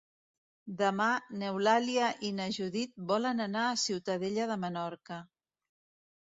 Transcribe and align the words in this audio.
Demà 0.77 1.09
n'Eulàlia 1.41 2.07
i 2.29 2.31
na 2.37 2.47
Judit 2.55 2.97
volen 3.13 3.45
anar 3.47 3.67
a 3.67 3.77
Ciutadella 3.83 4.49
de 4.55 4.57
Menorca. 4.65 5.21